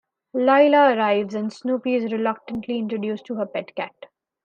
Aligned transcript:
Lila 0.33 0.95
arrives 0.97 1.35
and 1.35 1.53
Snoopy 1.53 1.93
is 1.93 2.11
reluctantly 2.11 2.79
introduced 2.79 3.23
to 3.27 3.35
her 3.35 3.45
pet 3.45 3.75
cat. 3.75 3.93